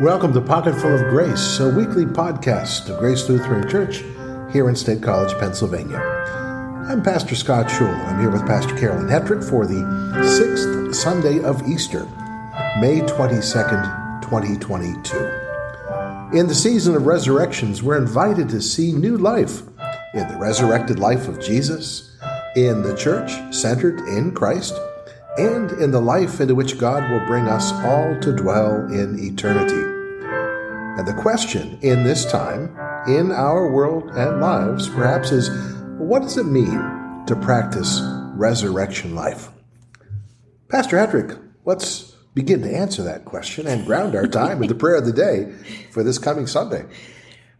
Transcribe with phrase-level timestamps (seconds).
[0.00, 4.02] Welcome to Pocketful of Grace, a weekly podcast of Grace Lutheran Church
[4.52, 5.98] here in State College, Pennsylvania.
[6.88, 7.94] I'm Pastor Scott Schul.
[8.08, 12.04] I'm here with Pastor Carolyn Hetrick for the sixth Sunday of Easter,
[12.80, 16.36] May 22nd, 2022.
[16.36, 19.60] In the season of resurrections, we're invited to see new life
[20.14, 22.16] in the resurrected life of Jesus,
[22.56, 24.74] in the church centered in Christ,
[25.38, 29.82] and in the life into which God will bring us all to dwell in eternity.
[30.98, 32.76] And the question in this time,
[33.08, 35.48] in our world and lives, perhaps is
[35.98, 38.00] what does it mean to practice
[38.34, 39.48] resurrection life?
[40.68, 44.96] Pastor Hetrick, let's begin to answer that question and ground our time in the prayer
[44.96, 45.52] of the day
[45.90, 46.84] for this coming Sunday.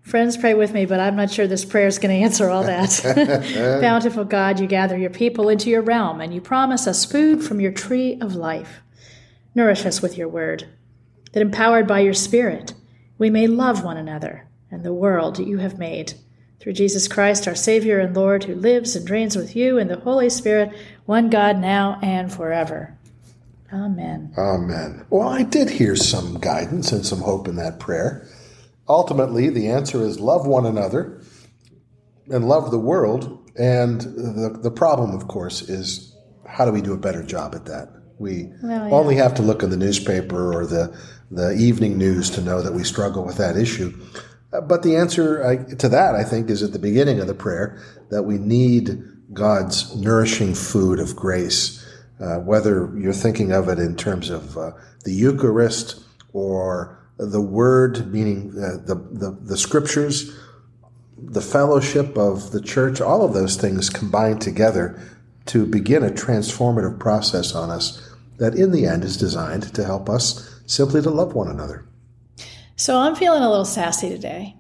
[0.03, 2.65] Friends, pray with me, but I'm not sure this prayer is going to answer all
[2.65, 3.79] that.
[3.81, 7.61] Bountiful God, you gather your people into your realm, and you promise us food from
[7.61, 8.81] your tree of life.
[9.55, 10.69] Nourish us with your word,
[11.33, 12.75] that empowered by your Spirit,
[13.19, 16.15] we may love one another and the world you have made.
[16.59, 20.01] Through Jesus Christ, our Savior and Lord, who lives and reigns with you in the
[20.01, 20.73] Holy Spirit,
[21.07, 22.99] one God now and forever.
[23.73, 24.33] Amen.
[24.37, 25.07] Amen.
[25.11, 28.27] Well, I did hear some guidance and some hope in that prayer.
[28.89, 31.23] Ultimately, the answer is love one another
[32.31, 33.51] and love the world.
[33.57, 36.17] And the, the problem, of course, is
[36.47, 37.89] how do we do a better job at that?
[38.19, 38.95] We well, yeah.
[38.95, 40.97] only have to look in the newspaper or the,
[41.31, 43.93] the evening news to know that we struggle with that issue.
[44.51, 48.25] But the answer to that, I think, is at the beginning of the prayer that
[48.25, 51.79] we need God's nourishing food of grace.
[52.21, 54.73] Uh, whether you're thinking of it in terms of uh,
[55.05, 60.37] the Eucharist or the Word, meaning uh, the, the, the Scriptures,
[61.19, 65.01] the fellowship of the church, all of those things combined together
[65.47, 70.09] to begin a transformative process on us that in the end is designed to help
[70.09, 71.87] us simply to love one another.
[72.77, 74.57] So I'm feeling a little sassy today.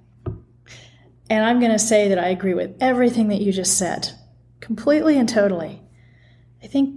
[1.30, 4.10] And I'm going to say that I agree with everything that you just said,
[4.60, 5.80] completely and totally.
[6.62, 6.94] I think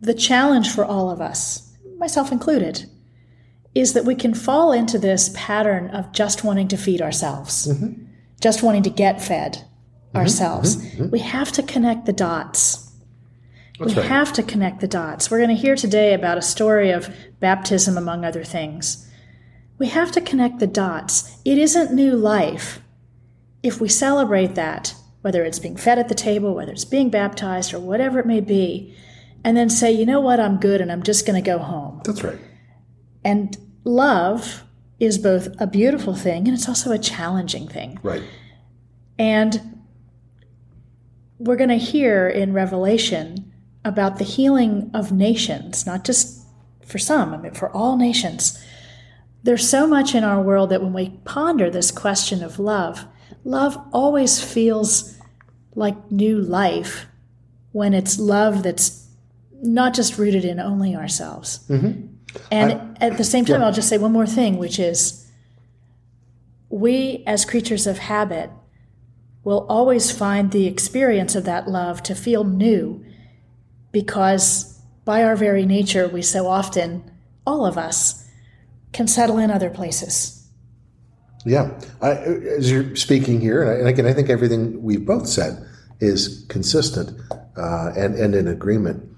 [0.00, 2.86] the challenge for all of us, myself included,
[3.74, 8.04] is that we can fall into this pattern of just wanting to feed ourselves, mm-hmm.
[8.40, 10.16] just wanting to get fed mm-hmm.
[10.16, 10.76] ourselves.
[10.76, 11.02] Mm-hmm.
[11.02, 11.10] mm-hmm.
[11.10, 12.90] We have to connect the dots.
[13.78, 14.10] That's we right.
[14.10, 15.30] have to connect the dots.
[15.30, 19.08] We're going to hear today about a story of baptism, among other things.
[19.78, 21.40] We have to connect the dots.
[21.44, 22.80] It isn't new life.
[23.62, 27.72] If we celebrate that, whether it's being fed at the table, whether it's being baptized,
[27.72, 28.94] or whatever it may be,
[29.44, 32.02] and then say, you know what, I'm good and I'm just going to go home.
[32.04, 32.38] That's right.
[33.24, 34.64] And love
[34.98, 37.98] is both a beautiful thing and it's also a challenging thing.
[38.02, 38.22] Right.
[39.18, 39.80] And
[41.38, 43.52] we're going to hear in Revelation
[43.84, 46.46] about the healing of nations, not just
[46.84, 48.62] for some, I mean, for all nations.
[49.42, 53.06] There's so much in our world that when we ponder this question of love,
[53.44, 55.16] love always feels
[55.74, 57.06] like new life
[57.72, 59.06] when it's love that's
[59.62, 61.60] not just rooted in only ourselves.
[61.68, 62.09] Mm-hmm.
[62.50, 63.66] And I, at the same time, yeah.
[63.66, 65.26] I'll just say one more thing, which is
[66.68, 68.50] we as creatures of habit
[69.42, 73.04] will always find the experience of that love to feel new
[73.92, 77.10] because by our very nature, we so often,
[77.46, 78.28] all of us,
[78.92, 80.46] can settle in other places.
[81.44, 81.70] Yeah.
[82.02, 85.66] I, as you're speaking here, and again, I think everything we've both said
[86.00, 87.18] is consistent
[87.56, 89.08] uh, and, and in agreement.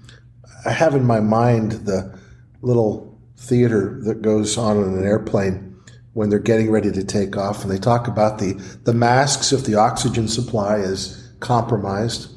[0.65, 2.17] I have in my mind the
[2.63, 5.75] little theater that goes on in an airplane
[6.13, 8.53] when they're getting ready to take off, and they talk about the,
[8.83, 12.29] the masks if the oxygen supply is compromised.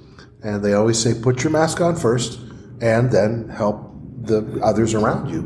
[0.42, 2.38] And they always say, put your mask on first
[2.80, 3.90] and then help
[4.22, 5.40] the others around you.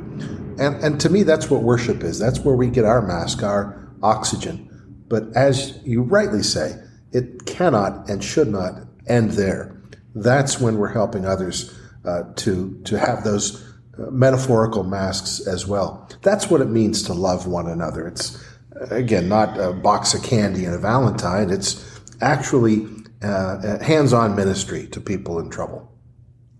[0.59, 2.19] And, and to me, that's what worship is.
[2.19, 4.69] That's where we get our mask, our oxygen.
[5.09, 6.75] But as you rightly say,
[7.12, 8.75] it cannot and should not
[9.09, 9.83] end there.
[10.15, 16.09] That's when we're helping others uh, to, to have those metaphorical masks as well.
[16.23, 18.06] That's what it means to love one another.
[18.06, 18.43] It's,
[18.91, 21.50] again, not a box of candy and a Valentine.
[21.50, 22.87] It's actually
[23.23, 25.91] uh, hands on ministry to people in trouble.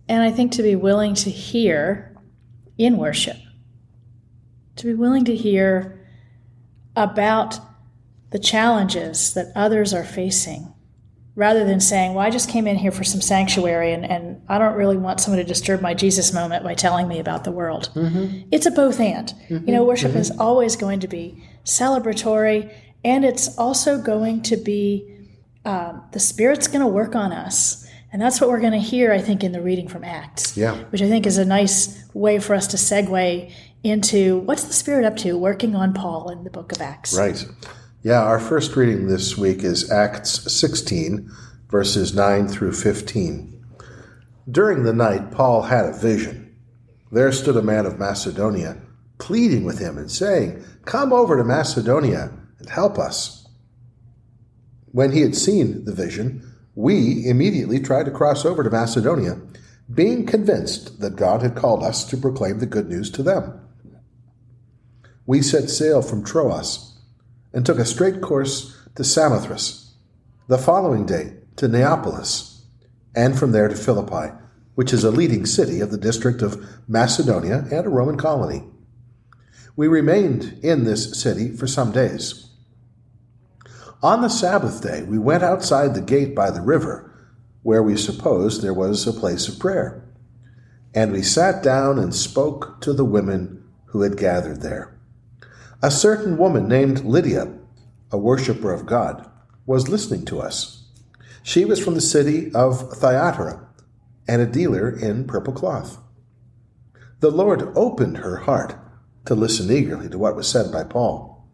[0.09, 2.17] And I think to be willing to hear
[2.77, 3.37] in worship,
[4.77, 6.05] to be willing to hear
[6.97, 7.61] about
[8.31, 10.73] the challenges that others are facing
[11.37, 14.59] rather than saying, well, I just came in here for some sanctuary and, and I
[14.59, 17.91] don't really want someone to disturb my Jesus moment by telling me about the world.
[17.95, 18.49] Mm-hmm.
[18.51, 19.29] It's a both and.
[19.49, 19.69] Mm-hmm.
[19.69, 20.21] You know, worship mm-hmm.
[20.21, 22.73] is always going to be celebratory
[23.05, 25.17] and it's also going to be,
[25.65, 27.87] um, the Spirit's going to work on us.
[28.13, 30.57] And that's what we're going to hear, I think, in the reading from Acts.
[30.57, 30.77] Yeah.
[30.91, 33.53] Which I think is a nice way for us to segue
[33.85, 37.17] into what's the Spirit up to working on Paul in the book of Acts.
[37.17, 37.47] Right.
[38.03, 41.31] Yeah, our first reading this week is Acts 16,
[41.69, 43.63] verses 9 through 15.
[44.51, 46.57] During the night, Paul had a vision.
[47.13, 48.79] There stood a man of Macedonia,
[49.19, 53.47] pleading with him and saying, Come over to Macedonia and help us.
[54.93, 56.43] When he had seen the vision,
[56.75, 59.39] we immediately tried to cross over to Macedonia,
[59.93, 63.61] being convinced that God had called us to proclaim the good news to them.
[65.27, 66.90] We set sail from Troas
[67.53, 69.95] and took a straight course to Samothrace,
[70.49, 72.67] the following day to Neapolis,
[73.15, 74.33] and from there to Philippi,
[74.75, 78.65] which is a leading city of the district of Macedonia and a Roman colony.
[79.77, 82.51] We remained in this city for some days.
[84.03, 87.07] On the Sabbath day, we went outside the gate by the river,
[87.63, 90.03] where we supposed there was a place of prayer.
[90.95, 94.99] And we sat down and spoke to the women who had gathered there.
[95.83, 97.51] A certain woman named Lydia,
[98.13, 99.31] a worshiper of God,
[99.65, 100.85] was listening to us.
[101.43, 103.67] She was from the city of Thyatira
[104.29, 105.99] and a dealer in purple cloth.
[107.21, 108.75] The Lord opened her heart
[109.25, 111.49] to listen eagerly to what was said by Paul.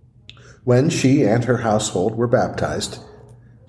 [0.65, 2.99] When she and her household were baptized,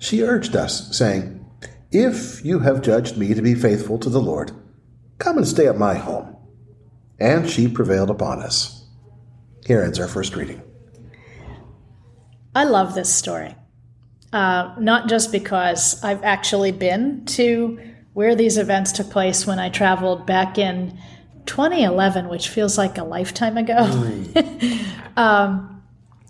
[0.00, 1.44] she urged us, saying,
[1.92, 4.50] If you have judged me to be faithful to the Lord,
[5.18, 6.36] come and stay at my home.
[7.20, 8.77] And she prevailed upon us.
[9.68, 10.62] Here ends our first reading.
[12.54, 13.54] I love this story.
[14.32, 17.78] Uh, not just because I've actually been to
[18.14, 20.98] where these events took place when I traveled back in
[21.44, 23.86] 2011, which feels like a lifetime ago.
[25.16, 25.82] Um,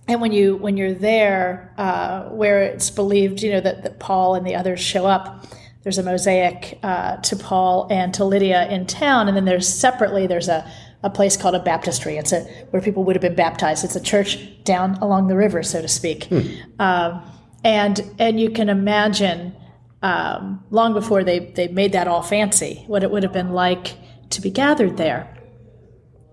[0.09, 4.35] and when you when you're there, uh, where it's believed, you know that, that Paul
[4.35, 5.45] and the others show up,
[5.83, 10.27] there's a mosaic uh, to Paul and to Lydia in town, and then there's separately
[10.27, 10.67] there's a
[11.03, 12.17] a place called a baptistry.
[12.17, 12.41] It's a
[12.71, 13.85] where people would have been baptized.
[13.85, 16.25] It's a church down along the river, so to speak.
[16.25, 16.41] Hmm.
[16.79, 17.23] Um,
[17.65, 19.55] and and you can imagine
[20.03, 23.97] um, long before they they made that all fancy, what it would have been like
[24.31, 25.35] to be gathered there.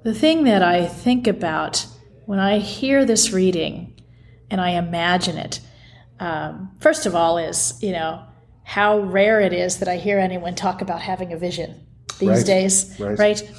[0.04, 1.86] The thing that I think about
[2.26, 4.00] when I hear this reading
[4.50, 5.60] and I imagine it,
[6.20, 8.24] um, first of all, is you know
[8.64, 11.86] how rare it is that I hear anyone talk about having a vision
[12.20, 12.46] these right.
[12.46, 13.20] days, right?
[13.20, 13.52] right?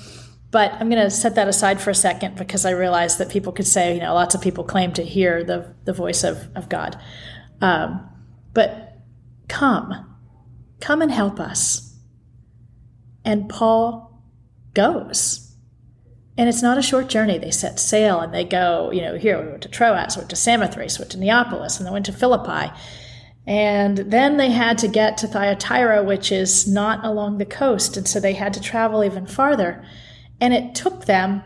[0.50, 3.52] But I'm going to set that aside for a second because I realize that people
[3.52, 6.68] could say, you know, lots of people claim to hear the, the voice of, of
[6.68, 6.98] God.
[7.60, 8.08] Um,
[8.54, 8.98] but
[9.48, 10.16] come,
[10.80, 11.94] come and help us.
[13.24, 14.22] And Paul
[14.72, 15.42] goes.
[16.38, 17.38] And it's not a short journey.
[17.38, 20.36] They set sail and they go, you know, here we went to Troas, went to
[20.36, 22.72] Samothrace, went to Neapolis, and they went to Philippi.
[23.46, 27.96] And then they had to get to Thyatira, which is not along the coast.
[27.96, 29.84] And so they had to travel even farther.
[30.40, 31.42] And it took them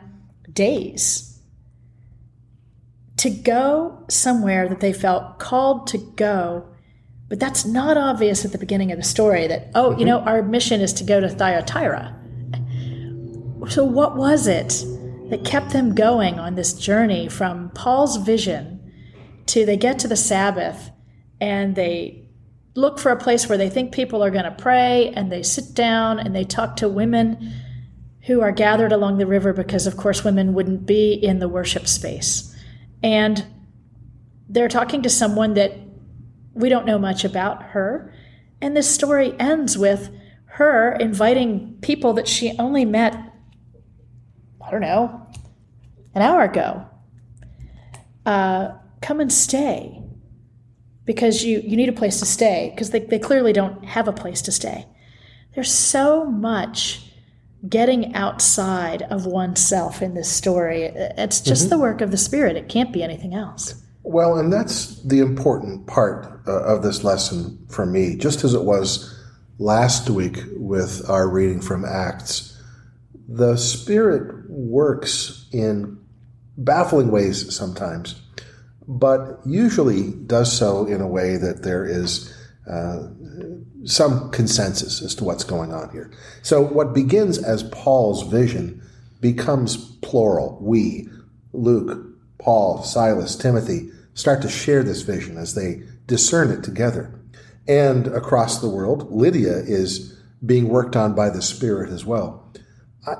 [0.52, 1.30] days
[3.18, 6.66] to go somewhere that they felt called to go.
[7.28, 10.00] But that's not obvious at the beginning of the story that, oh, mm-hmm.
[10.00, 12.16] you know, our mission is to go to Thyatira.
[13.68, 14.84] So, what was it
[15.28, 18.92] that kept them going on this journey from Paul's vision
[19.46, 20.90] to they get to the Sabbath
[21.40, 22.26] and they
[22.74, 25.74] look for a place where they think people are going to pray and they sit
[25.74, 27.52] down and they talk to women
[28.26, 31.86] who are gathered along the river because, of course, women wouldn't be in the worship
[31.86, 32.54] space.
[33.02, 33.44] And
[34.48, 35.72] they're talking to someone that
[36.52, 38.12] we don't know much about her.
[38.60, 40.10] And this story ends with
[40.46, 43.14] her inviting people that she only met,
[44.60, 45.26] I don't know,
[46.14, 46.86] an hour ago.
[48.26, 50.02] Uh, come and stay
[51.04, 54.12] because you, you need a place to stay because they, they clearly don't have a
[54.12, 54.86] place to stay.
[55.54, 57.09] There's so much
[57.68, 60.84] getting outside of oneself in this story.
[60.84, 61.70] It's just mm-hmm.
[61.70, 62.56] the work of the Spirit.
[62.56, 63.74] It can't be anything else.
[64.02, 68.64] Well, and that's the important part uh, of this lesson for me, just as it
[68.64, 69.14] was
[69.58, 72.58] last week with our reading from Acts.
[73.28, 75.98] The Spirit works in
[76.56, 78.20] baffling ways sometimes,
[78.88, 82.34] but usually does so in a way that there is
[82.68, 83.08] uh,
[83.84, 86.10] some consensus as to what's going on here.
[86.42, 88.82] So, what begins as Paul's vision
[89.20, 90.58] becomes plural.
[90.60, 91.08] We,
[91.52, 92.06] Luke,
[92.38, 97.14] Paul, Silas, Timothy, start to share this vision as they discern it together.
[97.68, 102.50] And across the world, Lydia is being worked on by the Spirit as well.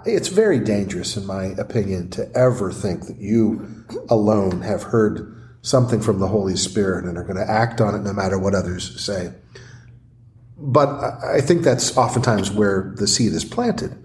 [0.05, 6.01] It's very dangerous, in my opinion, to ever think that you alone have heard something
[6.01, 9.03] from the Holy Spirit and are going to act on it no matter what others
[9.03, 9.33] say.
[10.61, 10.89] But
[11.25, 13.97] I think that's oftentimes where the seed is planted.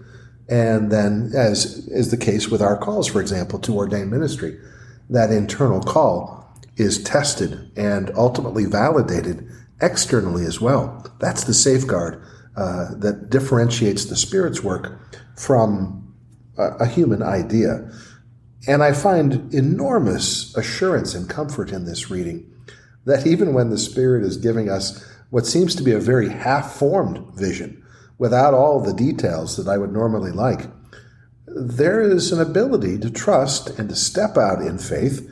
[0.48, 4.58] And then, as is the case with our calls, for example, to ordained ministry,
[5.10, 9.48] that internal call is tested and ultimately validated
[9.80, 11.04] externally as well.
[11.20, 12.22] That's the safeguard
[12.56, 14.98] uh, that differentiates the Spirit's work
[15.36, 16.14] from
[16.56, 17.90] a, a human idea.
[18.68, 22.50] And I find enormous assurance and comfort in this reading
[23.04, 26.72] that even when the Spirit is giving us what seems to be a very half
[26.72, 27.82] formed vision,
[28.18, 30.66] without all the details that I would normally like,
[31.46, 35.28] there is an ability to trust and to step out in faith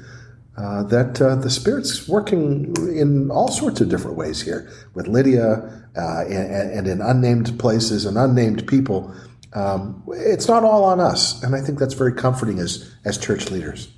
[0.57, 5.85] uh, that uh, the Spirit's working in all sorts of different ways here with Lydia
[5.97, 9.13] uh, and, and, in unnamed places and unnamed people.
[9.53, 13.51] Um, it's not all on us, and I think that's very comforting as as church
[13.51, 13.89] leaders.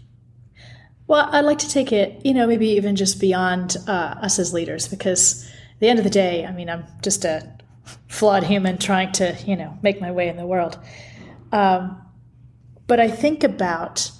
[1.07, 4.53] Well, I'd like to take it, you know, maybe even just beyond uh, us as
[4.53, 7.52] leaders, because the end of the day, I mean, I'm just a
[8.09, 10.78] flawed human trying to, you know, make my way in the world.
[11.52, 12.02] Um,
[12.87, 14.11] but I think about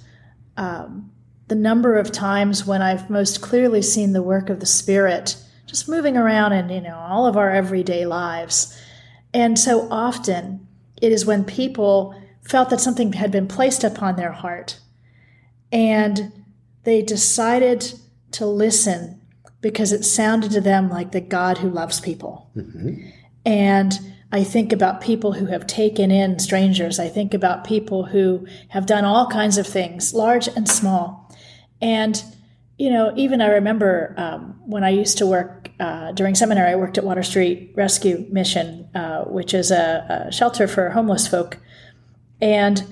[0.55, 1.11] um,
[1.47, 5.89] the number of times when I've most clearly seen the work of the Spirit just
[5.89, 8.77] moving around in, you know, all of our everyday lives.
[9.33, 10.67] And so often
[11.01, 14.79] it is when people felt that something had been placed upon their heart
[15.71, 16.31] and
[16.83, 17.93] they decided
[18.31, 19.21] to listen
[19.61, 22.49] because it sounded to them like the God who loves people.
[22.55, 23.09] Mm-hmm.
[23.45, 23.99] And
[24.31, 26.99] I think about people who have taken in strangers.
[26.99, 31.33] I think about people who have done all kinds of things, large and small.
[31.81, 32.21] And,
[32.77, 36.75] you know, even I remember um, when I used to work uh, during seminary, I
[36.75, 41.57] worked at Water Street Rescue Mission, uh, which is a, a, shelter for homeless folk.
[42.41, 42.83] And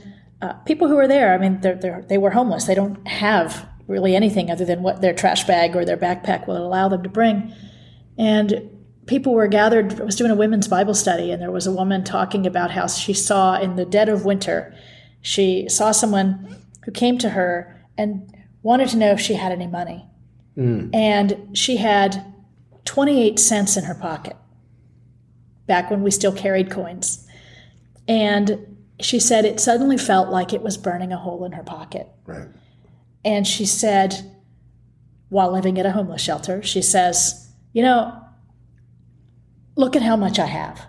[0.41, 2.65] uh, people who were there, I mean, they're, they're, they were homeless.
[2.65, 6.57] They don't have really anything other than what their trash bag or their backpack will
[6.57, 7.53] allow them to bring.
[8.17, 8.69] And
[9.05, 9.99] people were gathered.
[9.99, 12.87] I was doing a women's Bible study, and there was a woman talking about how
[12.87, 14.73] she saw in the dead of winter,
[15.21, 19.67] she saw someone who came to her and wanted to know if she had any
[19.67, 20.05] money.
[20.55, 20.93] Mm.
[20.93, 22.33] And she had
[22.85, 24.37] 28 cents in her pocket
[25.67, 27.27] back when we still carried coins.
[28.07, 32.07] And she said it suddenly felt like it was burning a hole in her pocket.
[32.25, 32.47] Right.
[33.25, 34.31] And she said,
[35.29, 38.21] while living at a homeless shelter, she says, You know,
[39.77, 40.87] Look at how much I have.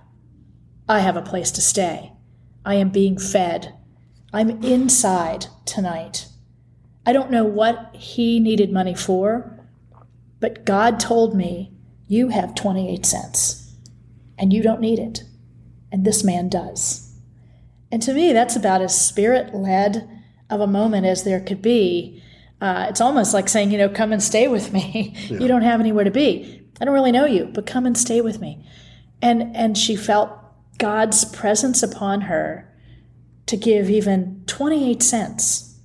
[0.89, 2.13] I have a place to stay.
[2.65, 3.75] I am being fed.
[4.33, 6.29] I'm inside tonight.
[7.05, 9.67] I don't know what he needed money for,
[10.39, 11.73] but God told me,
[12.07, 13.75] You have 28 cents,
[14.39, 15.25] and you don't need it.
[15.91, 17.13] And this man does.
[17.91, 20.09] And to me, that's about as spirit led
[20.49, 22.23] of a moment as there could be.
[22.61, 25.15] Uh, it's almost like saying, you know, come and stay with me.
[25.29, 25.39] Yeah.
[25.41, 26.63] you don't have anywhere to be.
[26.81, 28.65] I don't really know you, but come and stay with me.
[29.21, 30.31] And and she felt
[30.79, 32.73] God's presence upon her
[33.47, 35.79] to give even 28 cents.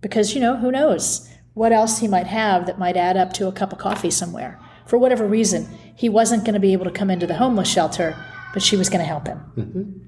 [0.00, 3.46] Because you know, who knows what else he might have that might add up to
[3.46, 4.58] a cup of coffee somewhere.
[4.86, 8.16] For whatever reason, he wasn't going to be able to come into the homeless shelter,
[8.52, 9.40] but she was going to help him.
[9.56, 9.98] Mm-hmm.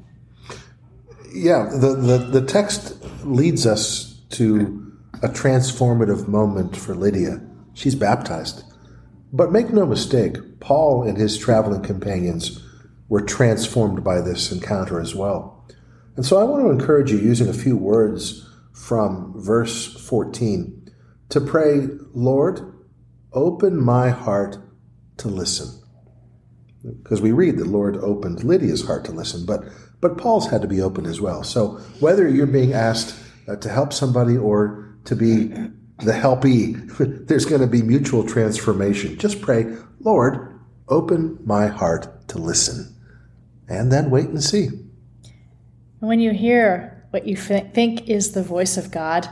[1.35, 4.93] Yeah, the, the, the text leads us to
[5.23, 7.41] a transformative moment for Lydia.
[7.73, 8.65] She's baptized.
[9.33, 12.63] But make no mistake, Paul and his traveling companions
[13.09, 15.67] were transformed by this encounter as well.
[16.17, 20.91] And so I want to encourage you, using a few words from verse 14,
[21.31, 22.75] to pray, Lord,
[23.33, 24.59] open my heart
[25.19, 25.81] to listen.
[27.03, 29.65] Because we read that Lord opened Lydia's heart to listen, but,
[30.01, 31.43] but Paul's had to be open as well.
[31.43, 33.19] So whether you're being asked
[33.49, 35.53] uh, to help somebody or to be
[35.99, 39.19] the helpee, there's going to be mutual transformation.
[39.19, 42.95] Just pray, Lord, open my heart to listen,
[43.69, 44.69] and then wait and see.
[46.01, 49.29] When you hear what you think is the voice of God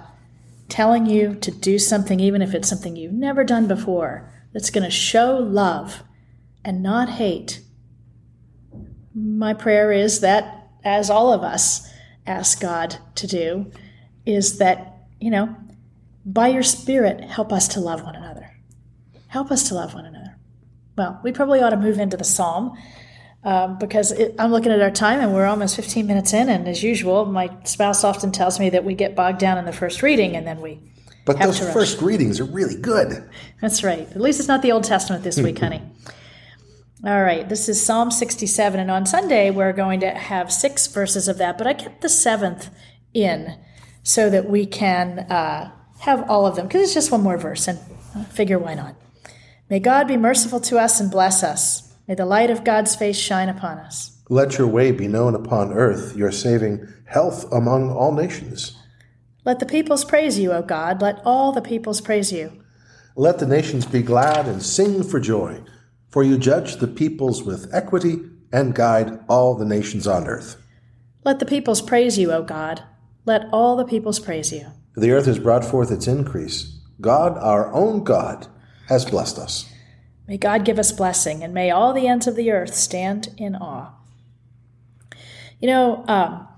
[0.69, 4.85] telling you to do something, even if it's something you've never done before, that's going
[4.85, 6.03] to show love
[6.65, 7.61] and not hate,
[9.15, 11.89] my prayer is that, as all of us
[12.27, 13.71] ask God to do,
[14.25, 15.55] is that, you know,
[16.25, 18.51] by your Spirit, help us to love one another.
[19.29, 20.37] Help us to love one another.
[20.97, 22.77] Well, we probably ought to move into the psalm
[23.45, 26.49] um, because it, I'm looking at our time and we're almost 15 minutes in.
[26.49, 29.73] And as usual, my spouse often tells me that we get bogged down in the
[29.73, 30.81] first reading and then we.
[31.25, 33.29] But those first readings are really good.
[33.61, 34.11] That's right.
[34.11, 35.81] At least it's not the Old Testament this week, honey.
[37.05, 38.79] All right, this is Psalm 67.
[38.79, 42.09] And on Sunday, we're going to have six verses of that, but I kept the
[42.09, 42.71] seventh
[43.15, 43.57] in
[44.03, 45.21] so that we can.
[45.21, 45.71] Uh,
[46.03, 47.79] have all of them because it's just one more verse and
[48.15, 48.97] I figure why not.
[49.71, 51.95] May God be merciful to us and bless us.
[52.09, 54.19] May the light of God's face shine upon us.
[54.29, 58.77] Let your way be known upon earth, your saving health among all nations.
[59.45, 61.01] Let the peoples praise you, O God.
[61.01, 62.53] Let all the peoples praise you.
[63.15, 65.63] Let the nations be glad and sing for joy,
[66.09, 68.21] for you judge the peoples with equity
[68.53, 70.57] and guide all the nations on earth.
[71.25, 72.83] Let the peoples praise you, O God.
[73.25, 74.67] Let all the peoples praise you.
[74.95, 76.79] The earth has brought forth its increase.
[77.01, 78.47] God, our own God,
[78.89, 79.73] has blessed us.
[80.29, 83.57] May God give us blessing, and may all the ends of the earth stand in
[83.57, 83.91] awe.
[85.61, 86.49] You know, um,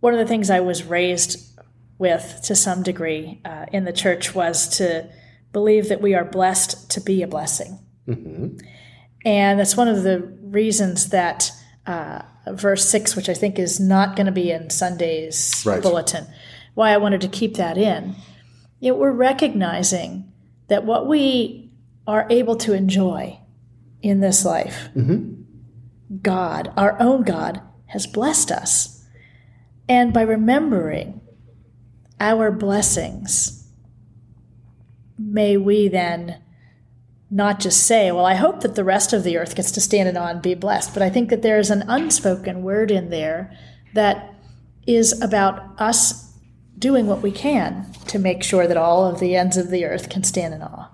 [0.00, 1.58] one of the things I was raised
[1.98, 5.08] with to some degree uh, in the church was to
[5.52, 7.78] believe that we are blessed to be a blessing.
[8.08, 8.58] Mm-hmm.
[9.24, 11.52] And that's one of the reasons that
[11.86, 15.82] uh, verse 6, which I think is not going to be in Sunday's right.
[15.82, 16.26] bulletin,
[16.74, 18.14] why I wanted to keep that in.
[18.80, 20.32] Yet we're recognizing
[20.68, 21.70] that what we
[22.06, 23.38] are able to enjoy
[24.00, 25.42] in this life, mm-hmm.
[26.20, 29.04] God, our own God, has blessed us.
[29.88, 31.20] And by remembering
[32.18, 33.68] our blessings,
[35.18, 36.42] may we then
[37.30, 40.08] not just say, Well, I hope that the rest of the earth gets to stand
[40.08, 43.10] it on and be blessed, but I think that there is an unspoken word in
[43.10, 43.56] there
[43.94, 44.34] that
[44.86, 46.31] is about us
[46.78, 50.08] doing what we can to make sure that all of the ends of the earth
[50.08, 50.88] can stand in awe.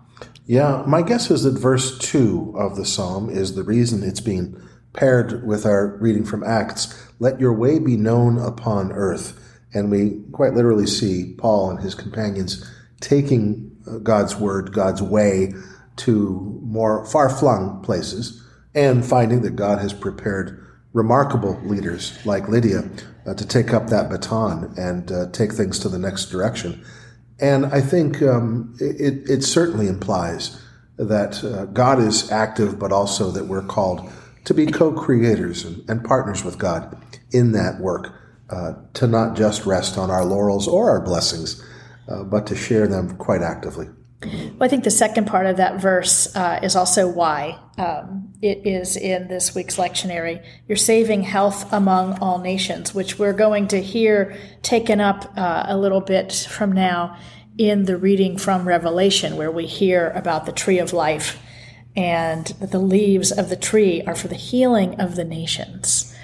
[0.46, 4.60] Yeah, my guess is that verse 2 of the psalm is the reason it's being
[4.92, 9.38] paired with our reading from Acts, let your way be known upon earth.
[9.74, 12.68] And we quite literally see Paul and his companions
[13.00, 15.52] taking uh, God's word, God's way,
[15.96, 18.42] to more far flung places
[18.74, 22.88] and finding that God has prepared remarkable leaders like Lydia
[23.28, 26.82] uh, to take up that baton and uh, take things to the next direction.
[27.40, 30.60] And I think um, it, it, certainly implies
[30.96, 34.10] that uh, God is active, but also that we're called
[34.44, 36.96] to be co creators and, and, partners with God
[37.30, 38.12] in that work,
[38.50, 41.62] uh, to not just rest on our laurels or our blessings,
[42.08, 43.88] uh, but to share them quite actively.
[44.20, 48.66] Well, I think the second part of that verse uh, is also why um, it
[48.66, 50.44] is in this week's lectionary.
[50.66, 55.78] Your saving health among all nations, which we're going to hear taken up uh, a
[55.78, 57.16] little bit from now
[57.58, 61.38] in the reading from Revelation, where we hear about the tree of life
[61.94, 66.14] and the leaves of the tree are for the healing of the nations.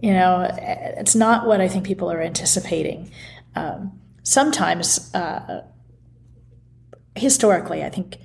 [0.00, 3.10] You know, it's not what I think people are anticipating.
[3.54, 5.62] Um, sometimes, uh,
[7.14, 8.18] historically, I think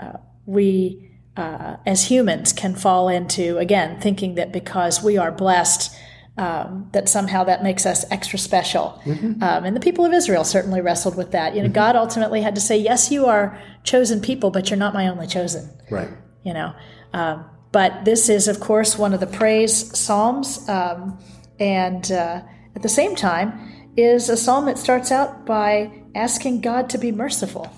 [0.00, 5.96] uh, we uh, as humans can fall into, again, thinking that because we are blessed,
[6.36, 9.00] um, that somehow that makes us extra special.
[9.04, 9.42] Mm-hmm.
[9.42, 11.54] Um, and the people of Israel certainly wrestled with that.
[11.54, 11.74] You know, mm-hmm.
[11.74, 15.26] God ultimately had to say, "Yes, you are chosen people, but you're not my only
[15.26, 16.08] chosen." Right.
[16.42, 16.74] You know,
[17.12, 21.18] um, but this is, of course, one of the praise psalms, um,
[21.58, 22.42] and uh,
[22.74, 27.12] at the same time, is a psalm that starts out by asking God to be
[27.12, 27.72] merciful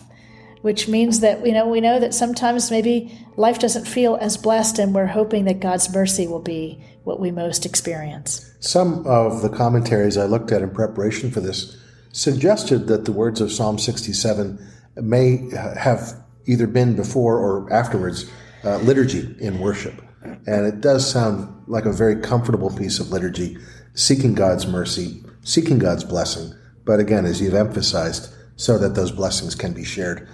[0.64, 4.78] which means that you know we know that sometimes maybe life doesn't feel as blessed
[4.78, 8.50] and we're hoping that God's mercy will be what we most experience.
[8.60, 11.76] Some of the commentaries I looked at in preparation for this
[12.12, 14.58] suggested that the words of Psalm 67
[14.96, 16.14] may have
[16.46, 18.30] either been before or afterwards
[18.64, 20.00] uh, liturgy in worship.
[20.22, 23.58] And it does sound like a very comfortable piece of liturgy,
[23.92, 26.54] seeking God's mercy, seeking God's blessing.
[26.86, 30.26] But again, as you've emphasized, so that those blessings can be shared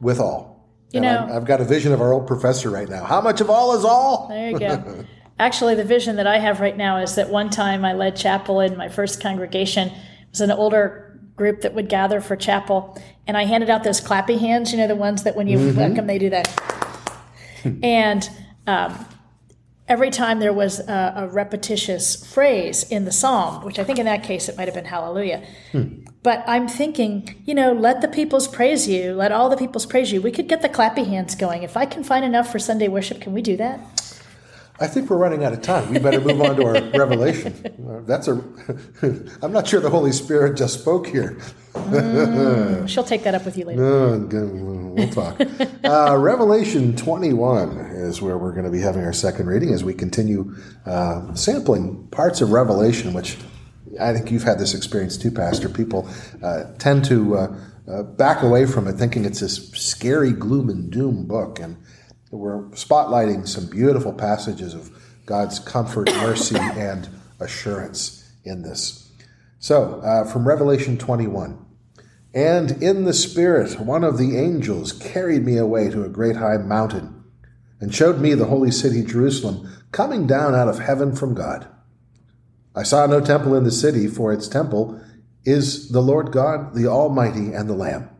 [0.00, 0.66] with all.
[0.90, 3.04] You and know, i have got a vision of our old professor right now.
[3.04, 4.28] How much of all is all?
[4.28, 5.04] There you go.
[5.38, 8.60] Actually, the vision that I have right now is that one time I led chapel
[8.60, 9.88] in my first congregation.
[9.88, 14.00] It was an older group that would gather for chapel, and I handed out those
[14.00, 14.72] clappy hands.
[14.72, 15.78] You know, the ones that when you mm-hmm.
[15.78, 17.04] welcome, they do that.
[17.82, 18.28] and
[18.66, 19.06] um,
[19.88, 24.04] every time there was a, a, repetitious phrase in the psalm, which I think in
[24.04, 25.42] that case it might have been hallelujah.
[25.72, 26.04] Hmm.
[26.22, 30.12] But I'm thinking, you know, let the peoples praise you, let all the peoples praise
[30.12, 30.20] you.
[30.20, 31.62] We could get the clappy hands going.
[31.62, 33.80] If I can find enough for Sunday worship, can we do that?
[34.80, 35.90] I think we're running out of time.
[35.90, 37.52] We better move on to our revelation.
[37.88, 38.32] Uh, that's a.
[39.42, 41.38] I'm not sure the Holy Spirit just spoke here.
[41.74, 43.84] mm, she'll take that up with you later.
[43.84, 45.40] Uh, we'll talk.
[45.84, 49.94] uh, revelation 21 is where we're going to be having our second reading as we
[49.94, 50.54] continue
[50.86, 53.36] uh, sampling parts of Revelation, which
[54.00, 55.68] I think you've had this experience too, Pastor.
[55.68, 56.08] People
[56.42, 61.26] uh, tend to uh, back away from it, thinking it's this scary gloom and doom
[61.26, 61.76] book, and
[62.30, 64.90] we're spotlighting some beautiful passages of
[65.26, 67.08] God's comfort, mercy, and
[67.40, 69.10] assurance in this.
[69.58, 71.64] So, uh, from Revelation 21
[72.34, 76.58] And in the Spirit, one of the angels carried me away to a great high
[76.58, 77.24] mountain
[77.80, 81.66] and showed me the holy city Jerusalem coming down out of heaven from God.
[82.74, 85.00] I saw no temple in the city, for its temple
[85.44, 88.10] is the Lord God, the Almighty, and the Lamb.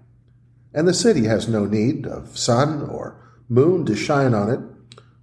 [0.73, 4.61] And the city has no need of sun or moon to shine on it,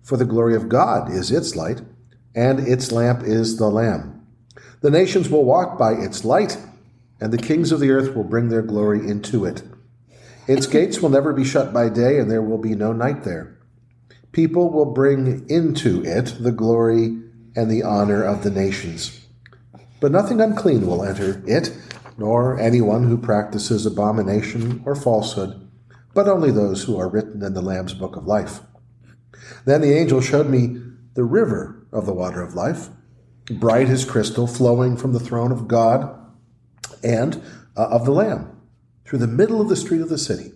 [0.04, 1.82] for the glory of God is its light,
[2.34, 4.26] and its lamp is the Lamb.
[4.82, 6.58] The nations will walk by its light,
[7.20, 9.64] and the kings of the earth will bring their glory into it.
[10.48, 13.58] Its gates will never be shut by day, and there will be no night there.
[14.32, 17.20] People will bring into it the glory
[17.56, 19.26] and the honor of the nations.
[20.00, 21.72] But nothing unclean will enter it,
[22.18, 25.65] nor anyone who practices abomination or falsehood,
[26.16, 28.62] but only those who are written in the Lamb's book of life.
[29.66, 30.82] Then the angel showed me
[31.14, 32.90] the river of the water of life,
[33.52, 36.18] bright as crystal, flowing from the throne of God
[37.04, 37.44] and
[37.78, 38.60] uh, of the Lamb,
[39.06, 40.54] through the middle of the street of the city.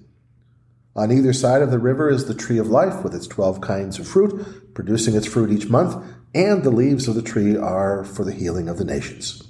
[0.96, 4.00] On either side of the river is the tree of life with its twelve kinds
[4.00, 8.24] of fruit, producing its fruit each month, and the leaves of the tree are for
[8.24, 9.44] the healing of the nations.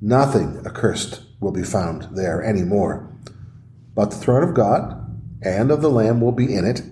[0.00, 3.08] Nothing accursed will be found there any more,
[3.94, 4.98] but the throne of God
[5.44, 6.82] and of the Lamb will be in it,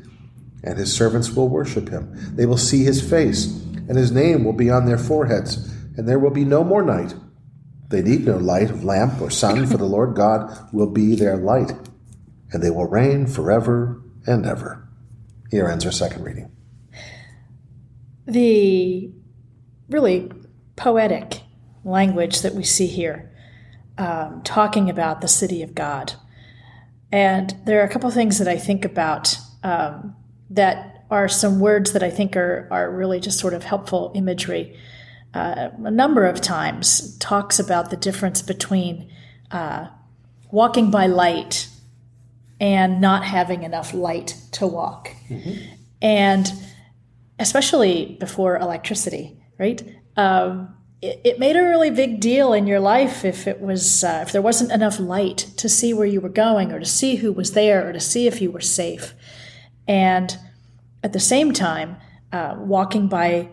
[0.63, 2.13] and his servants will worship him.
[2.37, 6.19] They will see his face, and his name will be on their foreheads, and there
[6.19, 7.15] will be no more night.
[7.89, 11.37] They need no light of lamp or sun, for the Lord God will be their
[11.37, 11.73] light,
[12.53, 14.89] and they will reign forever and ever.
[15.51, 16.53] Here ends our second reading.
[18.27, 19.11] The
[19.89, 20.31] really
[20.77, 21.43] poetic
[21.83, 23.33] language that we see here,
[23.99, 26.13] um, talking about the city of God.
[27.13, 30.15] And there are a couple of things that I think about um,
[30.51, 34.77] that are some words that I think are, are really just sort of helpful imagery
[35.35, 39.11] uh, a number of times talks about the difference between
[39.51, 39.87] uh,
[40.51, 41.69] walking by light
[42.59, 45.11] and not having enough light to walk.
[45.29, 45.75] Mm-hmm.
[46.03, 46.53] And
[47.39, 49.83] especially before electricity, right?
[50.17, 54.21] Um, it, it, made a really big deal in your life if it was uh,
[54.23, 57.33] if there wasn't enough light to see where you were going or to see who
[57.33, 59.15] was there or to see if you were safe.
[59.89, 60.37] And
[61.03, 61.97] at the same time,
[62.33, 63.49] uh, walking by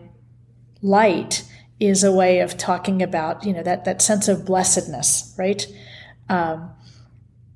[0.82, 1.44] light
[1.80, 5.66] is a way of talking about you know that that sense of blessedness, right?
[6.28, 6.70] Um,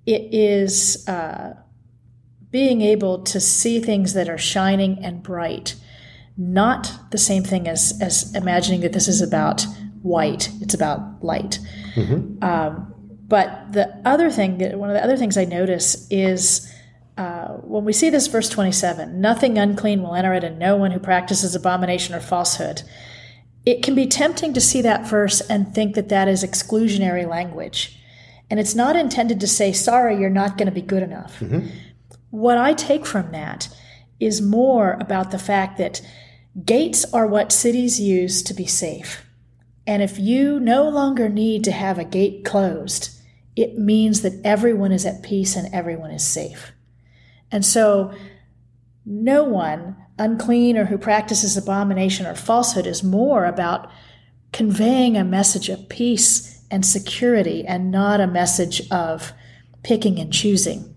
[0.06, 1.54] it is uh,
[2.50, 5.76] being able to see things that are shining and bright,
[6.36, 9.66] not the same thing as as imagining that this is about
[10.02, 10.50] white.
[10.60, 11.58] It's about light.
[11.94, 12.42] Mm-hmm.
[12.42, 12.94] Um,
[13.28, 16.68] but the other thing that one of the other things I notice is.
[17.18, 20.90] Uh, when we see this verse 27, nothing unclean will enter it, and no one
[20.90, 22.82] who practices abomination or falsehood
[23.64, 27.98] it can be tempting to see that verse and think that that is exclusionary language.
[28.50, 31.38] And it's not intended to say, sorry, you're not going to be good enough.
[31.40, 31.68] Mm-hmm.
[32.30, 33.68] What I take from that
[34.22, 36.00] is more about the fact that
[36.64, 39.24] gates are what cities use to be safe.
[39.86, 43.10] And if you no longer need to have a gate closed,
[43.56, 46.72] it means that everyone is at peace and everyone is safe.
[47.50, 48.14] And so
[49.04, 53.90] no one unclean or who practices abomination or falsehood is more about
[54.52, 59.32] conveying a message of peace and security and not a message of
[59.82, 60.91] picking and choosing.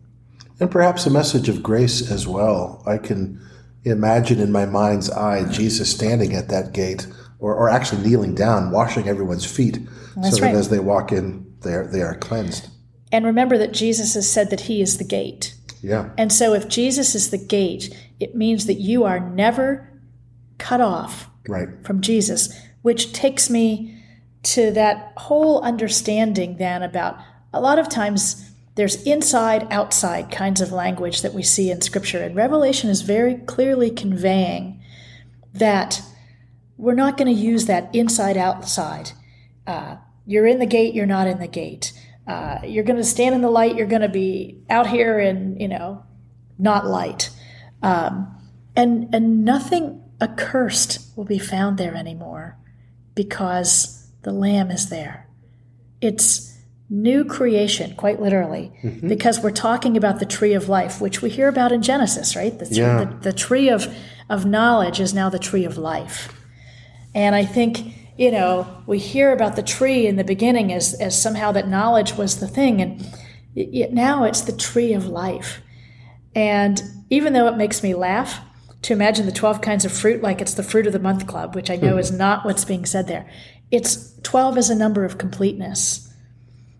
[0.60, 2.82] And perhaps a message of grace as well.
[2.86, 3.42] I can
[3.84, 7.08] imagine in my mind's eye Jesus standing at that gate
[7.40, 9.80] or, or actually kneeling down, washing everyone's feet
[10.16, 12.70] That's so that as they walk in, they are, they are cleansed.
[13.12, 15.56] And remember that Jesus has said that he is the gate.
[15.82, 16.10] Yeah.
[16.18, 19.92] And so if Jesus is the gate, it means that you are never
[20.58, 21.68] cut off right.
[21.84, 24.02] from Jesus, which takes me
[24.44, 27.18] to that whole understanding then about
[27.54, 28.45] a lot of times
[28.76, 33.36] there's inside outside kinds of language that we see in scripture and revelation is very
[33.36, 34.82] clearly conveying
[35.54, 36.02] that
[36.78, 39.12] we're not going to use that inside outside.
[39.66, 41.94] Uh, you're in the gate you're not in the gate.
[42.28, 45.60] Uh, you're going to stand in the light you're going to be out here in,
[45.60, 46.04] you know
[46.58, 47.30] not light.
[47.82, 48.32] Um,
[48.76, 52.58] and, and nothing accursed will be found there anymore
[53.14, 55.28] because the Lamb is there.
[56.02, 56.55] It's
[56.90, 59.08] new creation, quite literally, mm-hmm.
[59.08, 62.58] because we're talking about the tree of life, which we hear about in Genesis, right?
[62.58, 63.04] The, yeah.
[63.04, 63.94] the, the tree of,
[64.30, 66.32] of knowledge is now the tree of life.
[67.16, 67.80] And I think,
[68.18, 72.14] you know, we hear about the tree in the beginning as, as somehow that knowledge
[72.14, 72.82] was the thing.
[72.82, 73.08] And
[73.56, 75.62] it, now it's the tree of life.
[76.36, 78.42] And even though it makes me laugh
[78.84, 81.56] to imagine the 12 kinds of fruit like it's the fruit of the month club,
[81.56, 83.28] which I know is not what's being said there,
[83.72, 86.05] it's 12 as a number of completeness.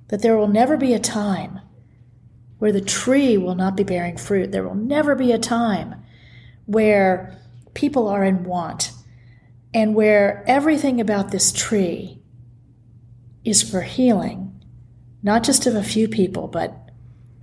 [0.10, 1.60] That there will never be a time
[2.60, 4.52] where the tree will not be bearing fruit.
[4.52, 5.96] There will never be a time
[6.66, 7.38] where
[7.74, 8.92] people are in want
[9.74, 12.22] and where everything about this tree
[13.44, 14.64] is for healing,
[15.22, 16.90] not just of a few people, but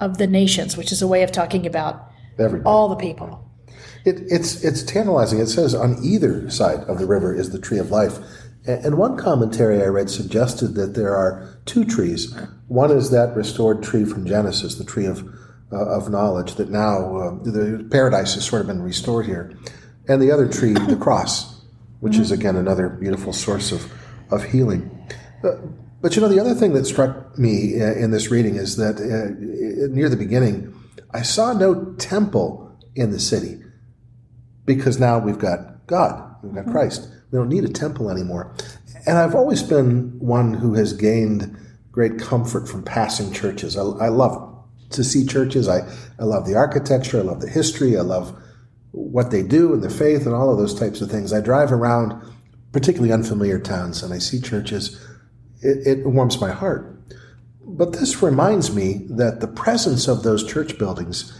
[0.00, 2.66] of the nations, which is a way of talking about Everybody.
[2.66, 3.48] all the people.
[4.04, 5.38] It, it's it's tantalizing.
[5.38, 8.18] It says on either side of the river is the tree of life,
[8.66, 12.36] and one commentary I read suggested that there are two trees.
[12.68, 15.26] One is that restored tree from Genesis, the tree of
[15.72, 19.56] uh, of knowledge, that now uh, the paradise has sort of been restored here,
[20.06, 21.64] and the other tree, the cross,
[22.00, 23.90] which is again another beautiful source of
[24.30, 24.90] of healing.
[25.42, 25.56] Uh,
[26.00, 28.96] but you know, the other thing that struck me uh, in this reading is that
[28.96, 30.74] uh, near the beginning,
[31.12, 33.60] I saw no temple in the city
[34.64, 37.08] because now we've got God, we've got Christ.
[37.32, 38.54] We don't need a temple anymore.
[39.06, 41.56] And I've always been one who has gained
[41.90, 43.76] great comfort from passing churches.
[43.76, 44.50] I, I love
[44.90, 45.66] to see churches.
[45.66, 45.80] I,
[46.20, 47.18] I love the architecture.
[47.18, 47.96] I love the history.
[47.96, 48.38] I love
[48.92, 51.32] what they do and the faith and all of those types of things.
[51.32, 52.22] I drive around
[52.72, 55.02] particularly unfamiliar towns and I see churches.
[55.62, 56.88] It, it warms my heart.
[57.64, 61.32] But this reminds me that the presence of those church buildings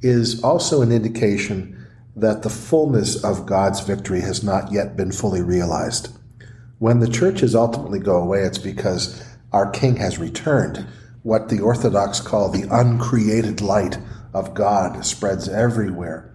[0.00, 1.83] is also an indication
[2.16, 6.08] that the fullness of God's victory has not yet been fully realized.
[6.78, 10.86] When the churches ultimately go away, it's because our King has returned.
[11.22, 13.98] What the Orthodox call the uncreated light
[14.32, 16.34] of God spreads everywhere.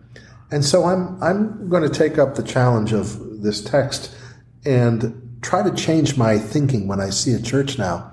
[0.51, 4.15] And so I'm, I'm going to take up the challenge of this text
[4.65, 8.11] and try to change my thinking when I see a church now,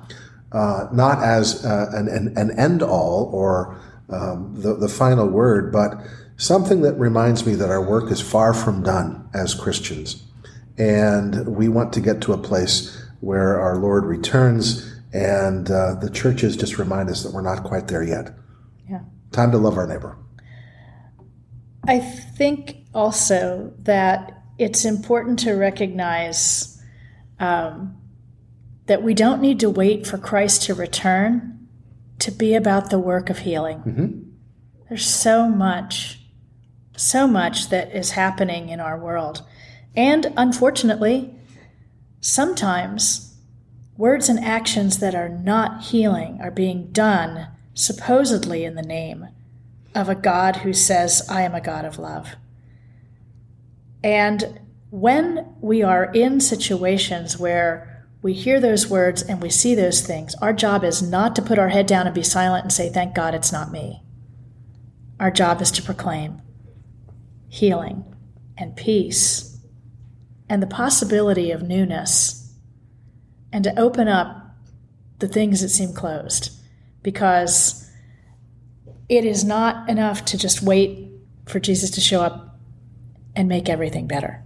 [0.53, 5.73] uh, not as uh, an, an, an end all or um, the, the final word,
[5.73, 5.95] but
[6.37, 10.23] something that reminds me that our work is far from done as Christians.
[10.79, 16.11] And we want to get to a place where our Lord returns and uh, the
[16.11, 18.35] churches just remind us that we're not quite there yet.
[18.89, 19.01] Yeah.
[19.33, 20.19] Time to love our neighbor.
[21.89, 26.83] I think also that it's important to recognize
[27.39, 27.97] um,
[28.87, 31.69] that we don't need to wait for Christ to return
[32.19, 33.79] to be about the work of healing.
[33.79, 34.23] Mm-hmm.
[34.89, 36.21] There's so much,
[36.97, 39.43] so much that is happening in our world.
[39.95, 41.35] And unfortunately,
[42.21, 43.35] sometimes
[43.97, 49.29] words and actions that are not healing are being done supposedly in the name
[49.95, 52.37] of a God who says, I am a God of love.
[54.05, 60.01] And when we are in situations where we hear those words and we see those
[60.01, 62.89] things, our job is not to put our head down and be silent and say,
[62.89, 64.03] Thank God it's not me.
[65.19, 66.43] Our job is to proclaim
[67.49, 68.05] healing
[68.57, 69.59] and peace
[70.49, 72.55] and the possibility of newness
[73.53, 74.55] and to open up
[75.19, 76.53] the things that seem closed
[77.03, 77.91] because
[79.09, 81.11] it is not enough to just wait
[81.47, 82.59] for Jesus to show up
[83.35, 84.43] and make everything better.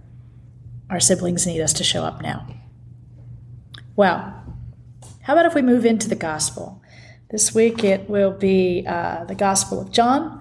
[0.89, 2.47] Our siblings need us to show up now.
[3.95, 4.41] Well,
[5.21, 6.81] how about if we move into the gospel?
[7.29, 10.40] This week it will be uh, the Gospel of John,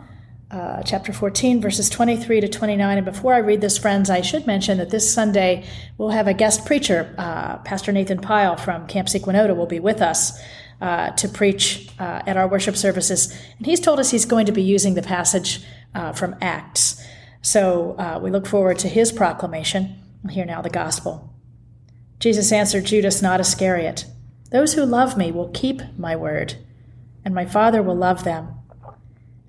[0.50, 2.98] uh, chapter 14, verses 23 to 29.
[2.98, 5.64] And before I read this, friends, I should mention that this Sunday
[5.96, 7.14] we'll have a guest preacher.
[7.16, 10.40] Uh, Pastor Nathan Pyle from Camp Sequanota will be with us
[10.80, 13.30] uh, to preach uh, at our worship services.
[13.58, 15.62] And he's told us he's going to be using the passage
[15.94, 17.04] uh, from Acts.
[17.42, 19.96] So uh, we look forward to his proclamation.
[20.24, 21.32] We'll hear now the gospel.
[22.18, 24.04] Jesus answered Judas, not Iscariot
[24.50, 26.56] Those who love me will keep my word,
[27.24, 28.59] and my Father will love them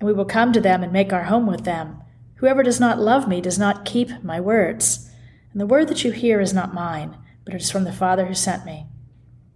[0.02, 2.02] and we will come to them and make our home with them.
[2.38, 5.08] Whoever does not love me does not keep my words.
[5.52, 8.26] And the word that you hear is not mine, but it is from the Father
[8.26, 8.88] who sent me.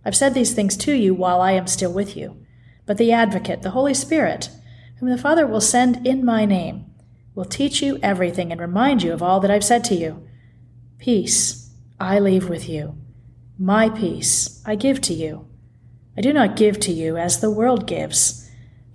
[0.04, 2.46] I've said these things to you while I am still with you.
[2.86, 4.50] But the Advocate, the Holy Spirit,
[5.00, 6.92] whom the Father will send in my name,
[7.34, 10.28] will teach you everything and remind you of all that I've said to you.
[11.00, 12.96] Peace I leave with you.
[13.58, 15.48] My peace I give to you.
[16.16, 18.45] I do not give to you as the world gives.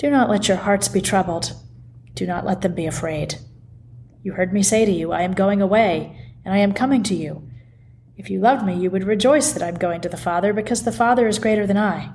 [0.02, 1.54] Do not let your hearts be troubled.
[2.16, 3.36] Do not let them be afraid.
[4.24, 7.14] You heard me say to you, I am going away, and I am coming to
[7.14, 7.48] you.
[8.18, 10.82] If you loved me, you would rejoice that I am going to the Father, because
[10.82, 12.12] the Father is greater than I.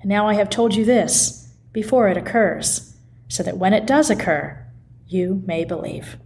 [0.00, 2.96] And now I have told you this before it occurs,
[3.28, 4.66] so that when it does occur,
[5.06, 6.16] you may believe.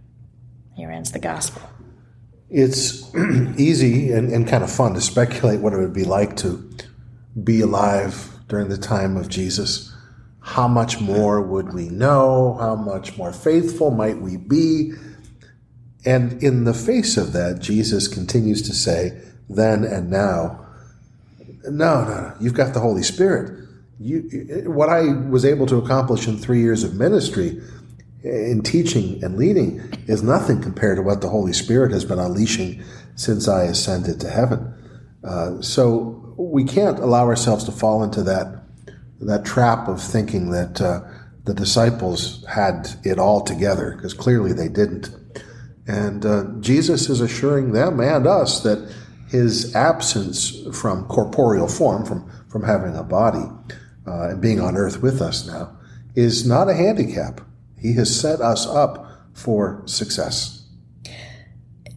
[0.77, 1.61] Here ends the gospel.
[2.49, 3.13] It's
[3.57, 6.71] easy and, and kind of fun to speculate what it would be like to
[7.43, 9.92] be alive during the time of Jesus
[10.43, 12.57] how much more would we know?
[12.59, 14.91] How much more faithful might we be?
[16.05, 19.17] And in the face of that, Jesus continues to say,
[19.49, 20.65] then and now,
[21.63, 23.67] no, no, no, you've got the Holy Spirit.
[23.99, 27.61] You, what I was able to accomplish in three years of ministry
[28.21, 32.83] in teaching and leading is nothing compared to what the Holy Spirit has been unleashing
[33.15, 34.73] since I ascended to heaven.
[35.23, 38.62] Uh, so we can't allow ourselves to fall into that
[39.25, 41.01] that trap of thinking that uh,
[41.45, 45.09] the disciples had it all together because clearly they didn't.
[45.87, 48.93] And uh, Jesus is assuring them and us that
[49.29, 53.45] his absence from corporeal form, from, from having a body
[54.07, 55.75] uh, and being on earth with us now,
[56.15, 57.41] is not a handicap.
[57.79, 60.63] He has set us up for success.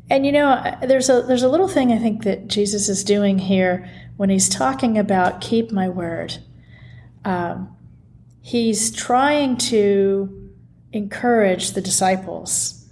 [0.08, 3.38] And you know, there's a there's a little thing I think that Jesus is doing
[3.38, 6.38] here when he's talking about keep my word.
[7.26, 7.76] Um,
[8.40, 10.52] he's trying to
[10.92, 12.88] encourage the disciples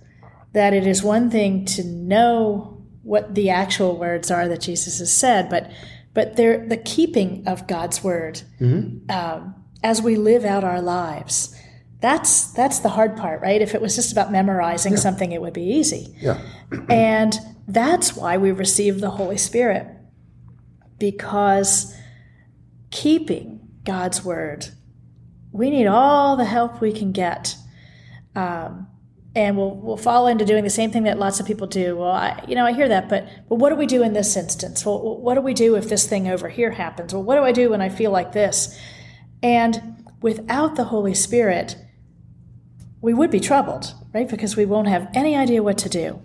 [0.53, 5.13] that it is one thing to know what the actual words are that Jesus has
[5.13, 5.71] said, but
[6.15, 9.11] but they're the keeping of God's word mm-hmm.
[9.11, 11.55] um, as we live out our lives.
[12.01, 13.61] That's that's the hard part, right?
[13.63, 14.99] If it was just about memorizing yeah.
[14.99, 16.17] something, it would be easy.
[16.21, 16.41] Yeah.
[16.89, 17.35] and
[17.69, 19.87] that's why we receive the Holy Spirit,
[20.99, 21.95] because
[22.91, 23.54] keeping
[23.85, 24.69] God's word,
[25.53, 27.57] we need all the help we can get.
[28.35, 28.89] Um,
[29.37, 31.97] and we'll we'll fall into doing the same thing that lots of people do.
[31.97, 34.37] Well, I, you know, I hear that, but but what do we do in this
[34.37, 34.87] instance?
[34.87, 37.13] Well, what do we do if this thing over here happens?
[37.13, 38.79] Well, what do I do when I feel like this?
[39.43, 41.77] And without the Holy Spirit,
[43.01, 44.29] we would be troubled, right?
[44.29, 46.23] Because we won't have any idea what to do,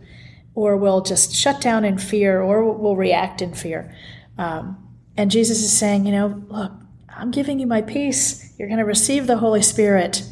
[0.53, 3.93] or we'll just shut down in fear, or we'll react in fear.
[4.37, 4.77] Um,
[5.17, 6.71] and Jesus is saying, you know, look,
[7.19, 8.53] I'm giving you my peace.
[8.57, 10.23] You're going to receive the Holy Spirit.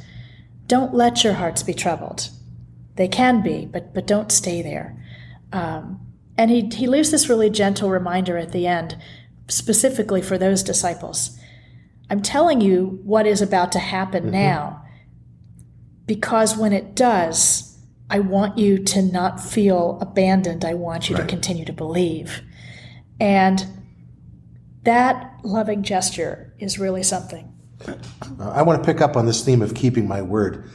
[0.68, 2.30] Don't let your hearts be troubled
[2.98, 4.98] they can be, but but don't stay there.
[5.54, 6.02] Um,
[6.38, 8.98] and he he leaves this really gentle reminder at the end,
[9.48, 11.40] specifically for those disciples.
[12.10, 14.32] I'm telling you what is about to happen mm-hmm.
[14.32, 14.86] now,
[16.06, 17.78] because when it does,
[18.10, 20.66] I want you to not feel abandoned.
[20.66, 21.22] I want you right.
[21.22, 22.42] to continue to believe,
[23.20, 23.66] and
[24.84, 27.54] that loving gesture is really something.
[28.40, 30.70] I want to pick up on this theme of keeping my word.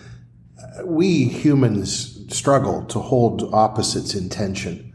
[0.85, 4.95] We humans struggle to hold opposites in tension.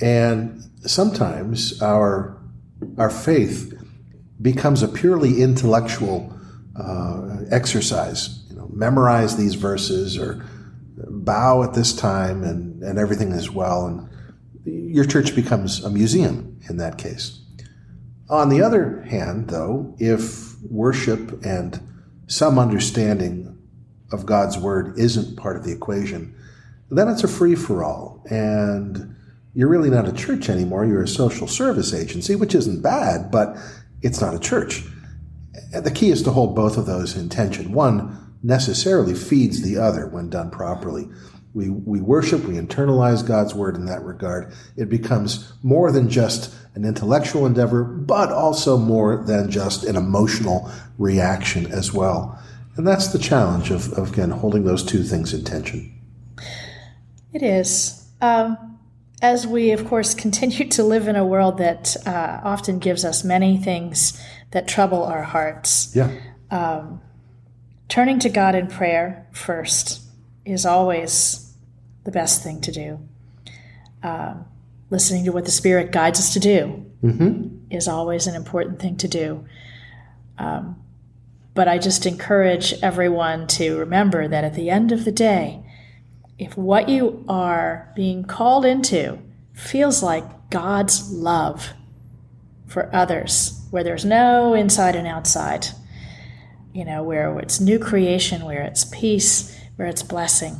[0.00, 2.40] And sometimes our,
[2.98, 3.74] our faith
[4.40, 6.32] becomes a purely intellectual
[6.76, 8.44] uh, exercise.
[8.50, 10.44] You know, memorize these verses or
[10.96, 13.86] bow at this time and, and everything is well.
[13.86, 14.08] And
[14.64, 17.40] your church becomes a museum in that case.
[18.30, 21.80] On the other hand, though, if worship and
[22.26, 23.58] some understanding
[24.12, 26.34] of God's word isn't part of the equation,
[26.90, 28.22] then it's a free for all.
[28.30, 29.16] And
[29.54, 30.84] you're really not a church anymore.
[30.84, 33.56] You're a social service agency, which isn't bad, but
[34.02, 34.84] it's not a church.
[35.72, 37.72] The key is to hold both of those in tension.
[37.72, 41.08] One necessarily feeds the other when done properly.
[41.58, 44.52] We, we worship, we internalize God's word in that regard.
[44.76, 50.70] It becomes more than just an intellectual endeavor, but also more than just an emotional
[50.98, 52.40] reaction as well.
[52.76, 55.92] And that's the challenge of, of again, holding those two things in tension.
[57.32, 58.08] It is.
[58.20, 58.78] Um,
[59.20, 63.24] as we, of course, continue to live in a world that uh, often gives us
[63.24, 65.90] many things that trouble our hearts.
[65.92, 66.16] Yeah.
[66.52, 67.00] Um,
[67.88, 70.02] turning to God in prayer first
[70.44, 71.47] is always
[72.04, 73.00] the best thing to do.
[74.02, 74.46] Um,
[74.90, 77.58] listening to what the Spirit guides us to do mm-hmm.
[77.70, 79.44] is always an important thing to do.
[80.38, 80.82] Um,
[81.54, 85.64] but I just encourage everyone to remember that at the end of the day,
[86.38, 89.18] if what you are being called into
[89.52, 91.72] feels like God's love
[92.66, 95.66] for others, where there's no inside and outside,
[96.72, 100.56] you know, where it's new creation, where it's peace, where it's blessing,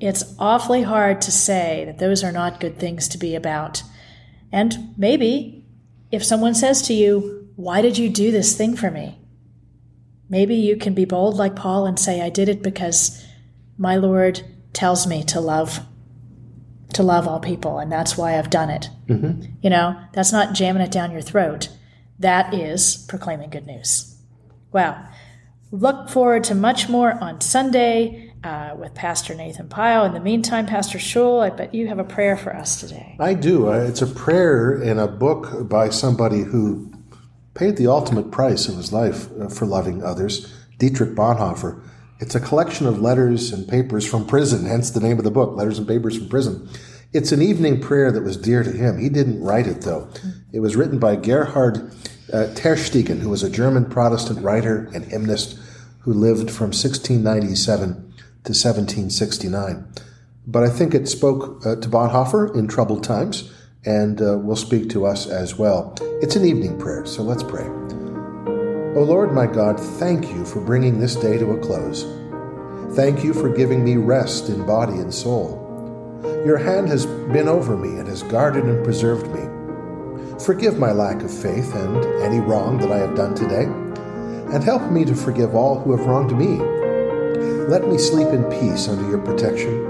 [0.00, 3.82] it's awfully hard to say that those are not good things to be about.
[4.52, 5.64] And maybe
[6.10, 9.18] if someone says to you, Why did you do this thing for me?
[10.30, 13.24] Maybe you can be bold like Paul and say, I did it because
[13.76, 15.80] my Lord tells me to love
[16.94, 18.88] to love all people and that's why I've done it.
[19.08, 19.52] Mm-hmm.
[19.60, 21.68] You know, that's not jamming it down your throat.
[22.18, 24.16] That is proclaiming good news.
[24.72, 25.06] Wow.
[25.70, 30.04] Look forward to much more on Sunday uh, with Pastor Nathan Pyle.
[30.04, 33.16] In the meantime, Pastor Schul, I bet you have a prayer for us today.
[33.18, 33.68] I do.
[33.68, 36.92] Uh, it's a prayer in a book by somebody who
[37.54, 41.82] paid the ultimate price of his life uh, for loving others, Dietrich Bonhoeffer.
[42.20, 45.56] It's a collection of letters and papers from prison, hence the name of the book,
[45.56, 46.68] Letters and Papers from Prison.
[47.12, 48.98] It's an evening prayer that was dear to him.
[48.98, 50.08] He didn't write it, though.
[50.52, 51.78] It was written by Gerhard
[52.32, 55.58] uh, Tersteegen, who was a German Protestant writer and hymnist
[56.00, 58.07] who lived from 1697
[58.48, 59.86] to to 1769.
[60.46, 63.52] But I think it spoke uh, to Bonhoeffer in troubled times
[63.84, 65.94] and uh, will speak to us as well.
[66.22, 67.66] It's an evening prayer, so let's pray.
[68.96, 72.04] O Lord my God, thank you for bringing this day to a close.
[72.96, 75.66] Thank you for giving me rest in body and soul.
[76.46, 79.44] Your hand has been over me and has guarded and preserved me.
[80.42, 84.90] Forgive my lack of faith and any wrong that I have done today, and help
[84.90, 86.77] me to forgive all who have wronged me.
[87.68, 89.84] Let me sleep in peace under your protection,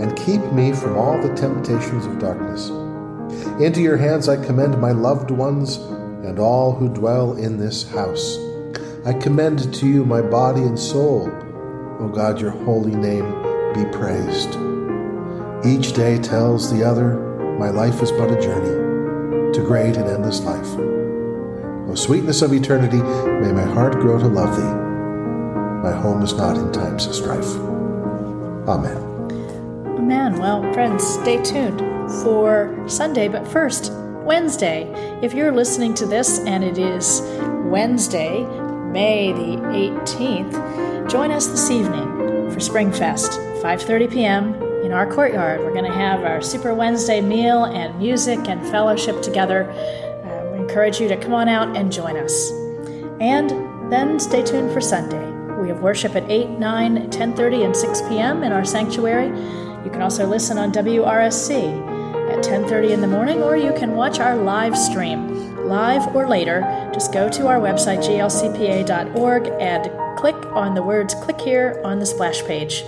[0.00, 2.68] and keep me from all the temptations of darkness.
[3.60, 8.38] Into your hands I commend my loved ones and all who dwell in this house.
[9.06, 11.30] I commend to you my body and soul.
[12.00, 13.24] O God, your holy name
[13.72, 14.58] be praised.
[15.64, 17.14] Each day tells the other,
[17.56, 20.66] my life is but a journey to great and endless life.
[21.88, 24.91] O sweetness of eternity, may my heart grow to love thee.
[25.82, 27.56] My home is not in times of strife.
[28.68, 28.96] Amen.
[29.98, 30.38] Amen.
[30.38, 31.80] Well, friends, stay tuned
[32.22, 34.84] for Sunday, but first, Wednesday.
[35.22, 37.20] If you're listening to this and it is
[37.64, 38.44] Wednesday,
[38.92, 44.54] May the 18th, join us this evening for Springfest, 5:30 p.m.
[44.84, 45.62] in our courtyard.
[45.62, 49.68] We're going to have our Super Wednesday meal and music and fellowship together.
[49.72, 52.52] Uh, we encourage you to come on out and join us.
[53.18, 53.50] And
[53.90, 55.31] then stay tuned for Sunday.
[55.62, 58.42] We have worship at 8, 9, 10:30 and 6 p.m.
[58.42, 59.28] in our sanctuary.
[59.84, 61.52] You can also listen on WRSC
[62.32, 66.62] at 10:30 in the morning or you can watch our live stream live or later
[66.92, 72.06] just go to our website glcpa.org and click on the words click here on the
[72.06, 72.84] splash page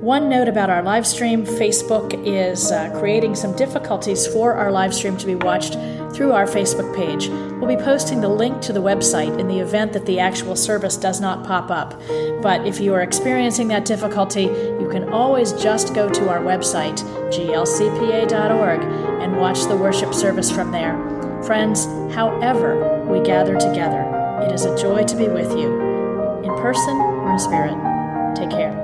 [0.00, 4.94] one note about our live stream Facebook is uh, creating some difficulties for our live
[4.94, 5.74] stream to be watched
[6.14, 7.28] through our Facebook page.
[7.28, 10.96] We'll be posting the link to the website in the event that the actual service
[10.96, 12.00] does not pop up.
[12.42, 17.00] But if you are experiencing that difficulty, you can always just go to our website,
[17.30, 18.80] glcpa.org,
[19.22, 20.96] and watch the worship service from there.
[21.44, 24.06] Friends, however we gather together,
[24.42, 25.74] it is a joy to be with you,
[26.42, 27.76] in person or in spirit.
[28.36, 28.79] Take care.